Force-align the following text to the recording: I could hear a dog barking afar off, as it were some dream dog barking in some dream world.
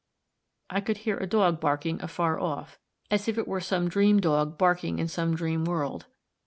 I 0.71 0.81
could 0.81 0.97
hear 1.05 1.17
a 1.17 1.27
dog 1.27 1.59
barking 1.59 2.01
afar 2.01 2.39
off, 2.39 2.79
as 3.11 3.27
it 3.27 3.47
were 3.47 3.61
some 3.61 3.87
dream 3.87 4.19
dog 4.19 4.57
barking 4.57 4.97
in 4.97 5.07
some 5.07 5.35
dream 5.35 5.63
world. 5.63 6.07